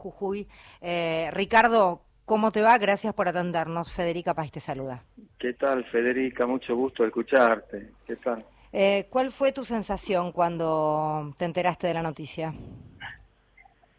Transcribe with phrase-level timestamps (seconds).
[0.00, 0.48] Jujuy.
[0.80, 2.78] Eh, Ricardo, ¿cómo te va?
[2.78, 3.92] Gracias por atendernos.
[3.92, 5.04] Federica Paz te saluda.
[5.38, 6.46] ¿Qué tal, Federica?
[6.46, 7.90] Mucho gusto escucharte.
[8.06, 8.44] ¿Qué tal?
[8.72, 12.54] Eh, ¿Cuál fue tu sensación cuando te enteraste de la noticia?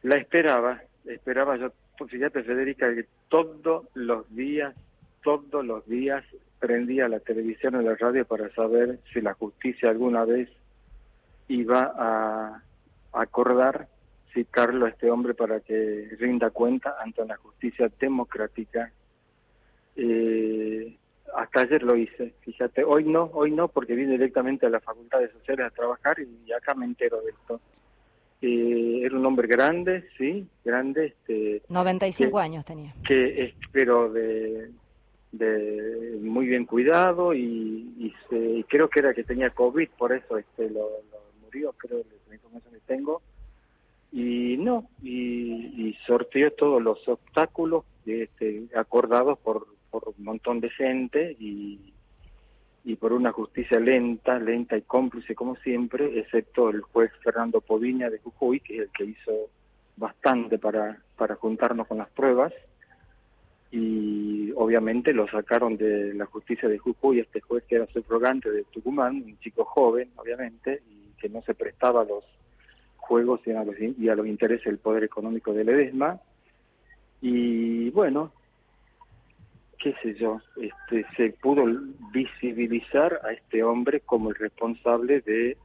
[0.03, 1.71] La esperaba, esperaba yo.
[2.07, 4.73] Fíjate, Federica, que todos los días,
[5.23, 6.23] todos los días
[6.59, 10.49] prendía la televisión y la radio para saber si la justicia alguna vez
[11.47, 12.63] iba a
[13.13, 13.87] acordar
[14.33, 18.91] citarlo a este hombre para que rinda cuenta ante la justicia democrática.
[19.95, 20.97] Eh,
[21.35, 25.19] hasta ayer lo hice, fíjate, hoy no, hoy no, porque vine directamente a la Facultad
[25.19, 27.61] de Sociales a trabajar y acá me entero de esto.
[28.41, 31.07] Eh, era un hombre grande, sí, grande.
[31.07, 32.93] Este, 95 años tenía.
[33.07, 34.71] Que, pero de,
[35.31, 40.69] de muy bien cuidado y, se, creo que era que tenía COVID, por eso este
[40.69, 40.89] lo,
[41.43, 43.21] murió, creo, la información que tengo.
[44.11, 51.35] Y no, y, y sorteó todos los obstáculos este, acordados por, un montón de gente
[51.39, 51.93] y,
[52.99, 58.19] por una justicia lenta, lenta y cómplice como siempre, excepto el juez Fernando Poviña de
[58.19, 59.49] Jujuy, que es el que hizo
[59.97, 62.53] bastante para, para juntarnos con las pruebas,
[63.71, 68.65] y obviamente lo sacaron de la justicia de Jujuy, este juez que era subrogante de
[68.65, 72.23] Tucumán, un chico joven, obviamente, y que no se prestaba los
[73.11, 76.21] juegos y a los, y a los intereses del poder económico de Ledesma.
[77.19, 78.31] Y bueno,
[79.77, 81.65] qué sé yo, este, se pudo
[82.13, 85.57] visibilizar a este hombre como el responsable de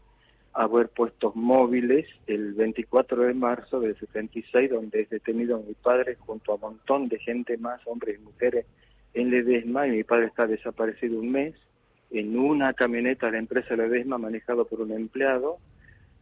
[0.55, 6.51] haber puesto móviles el 24 de marzo del 76, donde es detenido mi padre junto
[6.51, 8.67] a un montón de gente más, hombres y mujeres,
[9.15, 11.55] en Ledesma, y mi padre está desaparecido un mes,
[12.11, 15.59] en una camioneta de la empresa Ledesma manejado por un empleado,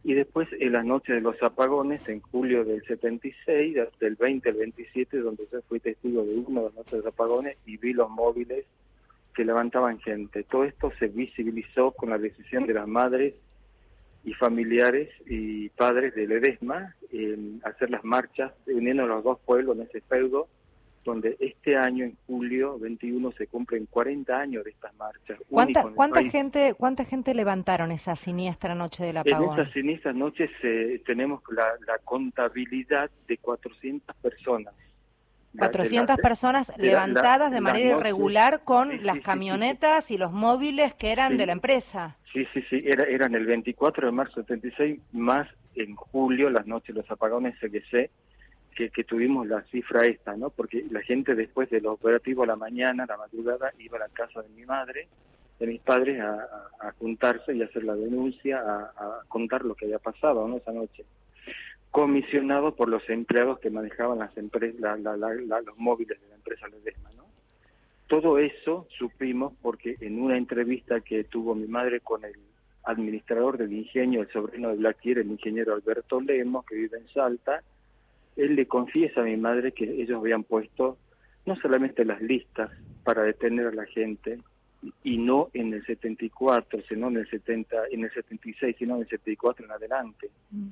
[0.05, 4.55] y después en la noche de los apagones, en julio del 76, del 20 al
[4.55, 8.07] 27, donde yo fui testigo de uno de los noches de apagones y vi los
[8.11, 8.65] móviles
[9.33, 10.43] que levantaban gente.
[10.43, 13.33] Todo esto se visibilizó con la decisión de las madres
[14.23, 19.87] y familiares y padres de Ledesma en hacer las marchas uniendo los dos pueblos en
[19.87, 20.47] ese feudo
[21.05, 25.39] donde este año, en julio 21, se cumplen 40 años de estas marchas.
[25.47, 29.53] ¿Cuánta, cuánta gente cuánta gente levantaron esa siniestra noche de la apagón?
[29.53, 30.49] En esa siniestra noche
[31.05, 34.73] tenemos la, contabilidad de 400 personas.
[35.57, 41.45] 400 personas levantadas de manera irregular con las camionetas y los móviles que eran de
[41.45, 42.17] la empresa.
[42.33, 46.67] Sí, sí, sí, era, eran el 24 de marzo del 76 más en julio, las
[46.67, 48.09] noches, los apagones, CGC,
[48.75, 50.49] que, tuvimos la cifra esta, ¿no?
[50.49, 54.09] Porque la gente después del operativo a la mañana, a la madrugada, iba a la
[54.09, 55.07] casa de mi madre,
[55.59, 60.45] de mis padres, a, juntarse y hacer la denuncia, a, contar lo que había pasado,
[60.47, 60.57] ¿no?
[60.57, 61.05] Esa noche.
[61.89, 67.25] Comisionado por los empleados que manejaban las empresas, los móviles de la empresa Ledesma, ¿no?
[68.07, 72.35] Todo eso supimos porque en una entrevista que tuvo mi madre con el
[72.83, 77.63] administrador del ingenio, el sobrino de Blaquier, el ingeniero Alberto Lemos, que vive en Salta,
[78.35, 80.97] él le confiesa a mi madre que ellos habían puesto
[81.45, 82.71] no solamente las listas
[83.03, 84.39] para detener a la gente
[85.03, 89.09] y no en el 74, sino en el 70, en el 76, sino en el
[89.09, 90.29] 74 en adelante.
[90.51, 90.69] Mm.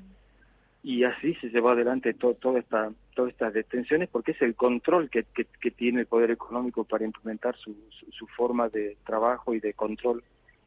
[0.84, 5.10] Y así se llevó adelante todo, toda esta, todas estas detenciones porque es el control
[5.10, 7.74] que, que, tiene el poder económico para implementar su,
[8.12, 10.24] su forma de trabajo y de control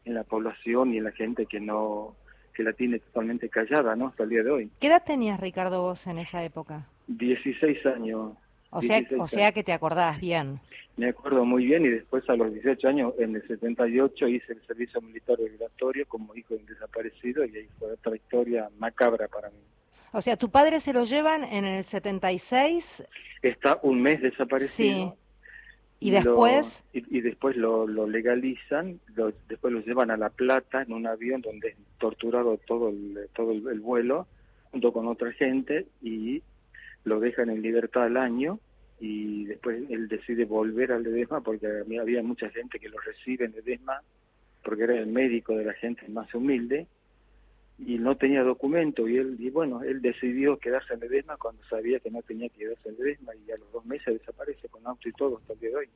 [0.06, 2.16] en la población y en la gente que no
[2.56, 4.08] que la tiene totalmente callada, ¿no?
[4.08, 4.70] Hasta el día de hoy.
[4.80, 6.88] ¿Qué edad tenías, Ricardo, vos en esa época?
[7.08, 8.32] 16 años.
[8.70, 10.58] O sea, o sea que te acordás bien.
[10.96, 14.66] Me acuerdo muy bien y después a los 18 años, en el 78, hice el
[14.66, 19.50] servicio militar obligatorio como hijo de un desaparecido y ahí fue otra historia macabra para
[19.50, 19.60] mí.
[20.12, 23.04] O sea, tu padre se lo llevan en el 76.
[23.42, 25.10] Está un mes desaparecido.
[25.10, 25.25] Sí.
[25.98, 26.84] ¿Y después?
[26.92, 29.00] y, después lo, legalizan,
[29.48, 33.52] después lo llevan a La Plata en un avión donde es torturado todo el, todo
[33.52, 34.26] el, vuelo
[34.70, 36.42] junto con otra gente y
[37.04, 38.60] lo dejan en libertad al año
[39.00, 41.66] y después él decide volver al Ledesma porque
[41.98, 44.02] había mucha gente que lo recibe en Ledesma
[44.62, 46.86] porque era el médico de la gente más humilde
[47.78, 52.00] y no tenía documento y él y bueno él decidió quedarse en Ledesma cuando sabía
[52.00, 55.08] que no tenía que quedarse en Ledesma y a los dos meses desaparece con auto
[55.08, 55.88] y todo hasta el día de hoy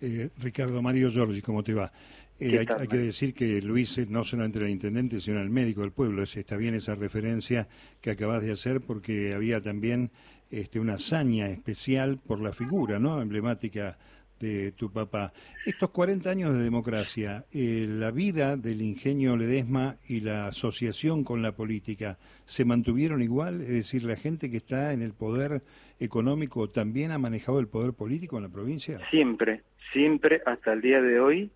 [0.00, 1.92] eh, Ricardo Mario Giorgi, ¿cómo te va?
[2.38, 5.92] Eh, hay, que decir que Luis no solamente era el intendente, sino el médico del
[5.92, 6.22] pueblo.
[6.22, 7.66] está bien esa referencia
[8.02, 10.10] que acabas de hacer porque había también
[10.50, 13.22] este, una hazaña especial por la figura ¿no?
[13.22, 13.96] emblemática
[14.40, 15.32] de tu papá.
[15.64, 21.42] Estos 40 años de democracia, eh, la vida del ingenio Ledesma y la asociación con
[21.42, 23.60] la política, ¿se mantuvieron igual?
[23.60, 25.62] Es decir, la gente que está en el poder
[25.98, 28.98] económico también ha manejado el poder político en la provincia.
[29.10, 29.62] Siempre,
[29.92, 31.50] siempre hasta el día de hoy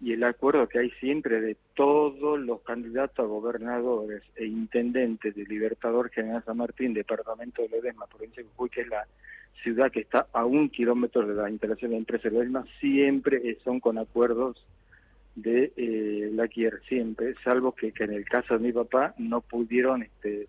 [0.00, 5.44] y el acuerdo que hay siempre de todos los candidatos a gobernadores e intendentes de
[5.44, 9.06] Libertador General San Martín, departamento de Ledesma, provincia de Jujuy, que es la
[9.62, 12.28] ciudad que está a un kilómetro de la instalación de la empresa
[12.80, 14.64] siempre son con acuerdos
[15.34, 19.42] de eh, la QIER, siempre, salvo que, que en el caso de mi papá no
[19.42, 20.48] pudieron este,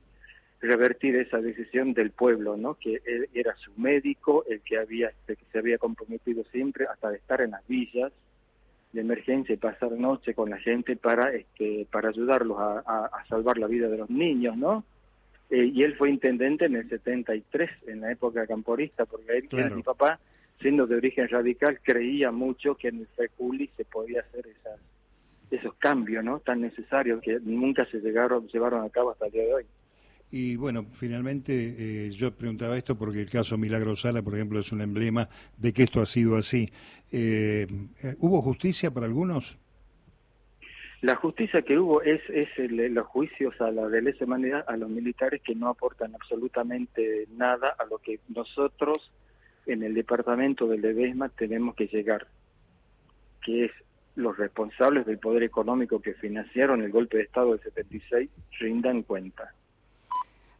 [0.62, 2.75] revertir esa decisión del pueblo, ¿no?
[2.75, 7.09] Que él era su médico, el que había este, que se había comprometido siempre hasta
[7.09, 8.12] de estar en las villas
[8.94, 13.68] de emergencia y pasar noche con la gente para este para ayudarlos a, salvar la
[13.68, 14.83] vida de los niños, ¿no?
[15.49, 19.83] Eh, y él fue intendente en el 73, en la época camporista, porque él, mi
[19.83, 20.19] papá,
[20.59, 24.79] siendo de origen radical, creía mucho que en el FECULI se podía hacer esas,
[25.49, 26.39] esos cambios, ¿no?
[26.39, 29.65] Tan necesarios que nunca se llegaron, llevaron a cabo hasta el día de hoy.
[30.29, 31.53] Y bueno, finalmente
[32.07, 35.71] eh, yo preguntaba esto porque el caso Milagro Sala, por ejemplo, es un emblema de
[35.71, 36.69] que esto ha sido así.
[37.13, 37.65] Eh,
[38.19, 39.57] ¿Hubo justicia para algunos?
[41.01, 44.89] La justicia que hubo es, es los juicios a la de lesa humanidad a los
[44.89, 49.11] militares que no aportan absolutamente nada a lo que nosotros
[49.67, 52.27] en el departamento de Ledesma tenemos que llegar,
[53.45, 53.71] que es
[54.15, 58.29] los responsables del poder económico que financiaron el golpe de Estado del 76
[58.59, 59.53] rindan cuenta.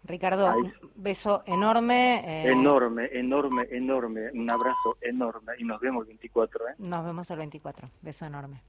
[0.03, 2.23] Ricardo, un beso enorme.
[2.25, 4.29] Eh, enorme, enorme, enorme.
[4.31, 6.69] Un abrazo enorme y nos vemos el 24.
[6.69, 6.73] ¿eh?
[6.77, 7.89] Nos vemos el 24.
[8.01, 8.61] Beso enorme.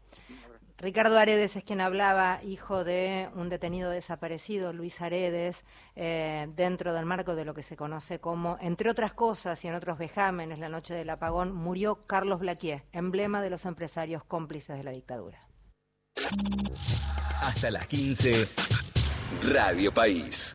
[0.81, 5.65] Ricardo Aredes es quien hablaba, hijo de un detenido desaparecido, Luis Aredes,
[5.97, 9.75] eh, dentro del marco de lo que se conoce como, entre otras cosas y en
[9.75, 14.85] otros vejámenes, la noche del apagón, murió Carlos Blaquier, emblema de los empresarios cómplices de
[14.85, 15.49] la dictadura.
[17.43, 18.45] Hasta las 15,
[19.53, 20.47] Radio País.